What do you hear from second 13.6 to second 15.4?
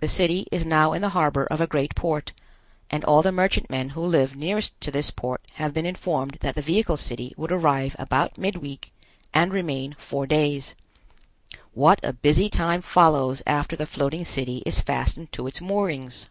the floating city is fastened